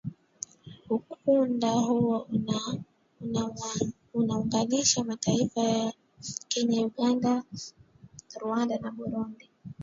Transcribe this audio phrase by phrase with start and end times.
[0.89, 2.27] Ukunda huo
[4.13, 5.93] unaunganisha mataifa ya
[6.47, 7.43] Kenya Uganda
[8.41, 9.49] Rwanda na Burundi